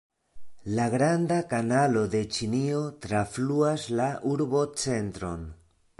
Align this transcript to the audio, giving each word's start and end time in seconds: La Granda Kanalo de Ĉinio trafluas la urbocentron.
La 0.79 0.87
Granda 0.93 1.37
Kanalo 1.51 2.03
de 2.15 2.23
Ĉinio 2.37 2.81
trafluas 3.05 3.87
la 4.01 4.11
urbocentron. 4.35 5.49